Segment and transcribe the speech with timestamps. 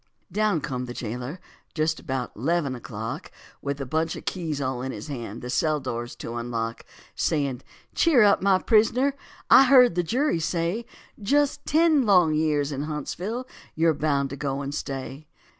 [0.31, 1.39] Down come the jailer,
[1.75, 5.79] just about eleven o'clock, With a bunch of keys all in his hand the cell
[5.79, 7.61] doors to unlock, Saying,
[7.93, 9.13] "Cheer up, my prisoner,
[9.51, 10.87] I heard the jury say
[11.21, 15.27] Just ten long years in Huntsville you're bound to go and stay."